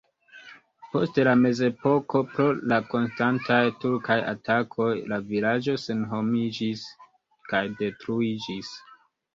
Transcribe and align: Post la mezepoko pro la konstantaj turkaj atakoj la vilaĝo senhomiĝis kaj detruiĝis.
Post 0.93 1.19
la 1.27 1.33
mezepoko 1.41 2.21
pro 2.31 2.47
la 2.73 2.79
konstantaj 2.95 3.61
turkaj 3.85 4.19
atakoj 4.33 4.91
la 5.13 5.21
vilaĝo 5.31 5.77
senhomiĝis 5.87 6.89
kaj 7.53 7.67
detruiĝis. 7.85 8.77